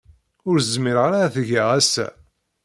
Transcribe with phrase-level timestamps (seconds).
[0.49, 2.07] Ur zmireɣ ara ad t-geɣ ass-a.